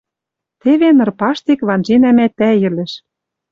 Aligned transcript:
Теве 0.61 0.89
ныр 0.97 1.09
паштек 1.19 1.59
ванжена 1.67 2.11
мӓ 2.17 2.27
тӓйӹлӹш 2.37 2.91